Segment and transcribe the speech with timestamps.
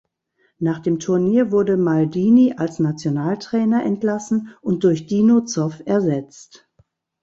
[0.57, 6.67] Nach dem Turnier wurde Maldini als Nationaltrainer entlassen und durch Dino Zoff ersetzt.